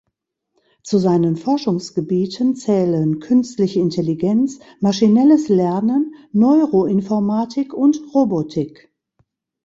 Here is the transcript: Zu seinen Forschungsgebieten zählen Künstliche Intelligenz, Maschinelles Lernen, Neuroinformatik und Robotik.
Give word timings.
Zu 0.81 0.97
seinen 0.97 1.35
Forschungsgebieten 1.35 2.55
zählen 2.55 3.19
Künstliche 3.19 3.79
Intelligenz, 3.79 4.57
Maschinelles 4.79 5.47
Lernen, 5.47 6.15
Neuroinformatik 6.31 7.71
und 7.71 8.01
Robotik. 8.15 8.91